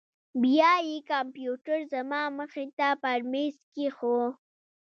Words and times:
بيا 0.41 0.73
يې 0.87 0.97
کمپيوټر 1.11 1.77
زما 1.93 2.21
مخې 2.37 2.65
ته 2.77 2.87
پر 3.01 3.19
ميز 3.31 3.55
کښېښوو. 3.73 4.21